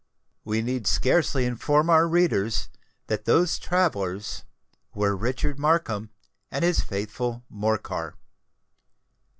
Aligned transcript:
We 0.43 0.63
need 0.63 0.87
scarcely 0.87 1.45
inform 1.45 1.87
our 1.87 2.07
readers 2.07 2.69
that 3.05 3.25
those 3.25 3.59
travellers 3.59 4.43
were 4.95 5.15
Richard 5.15 5.59
Markham 5.59 6.09
and 6.49 6.65
his 6.65 6.81
faithful 6.81 7.43
Morcar. 7.53 8.15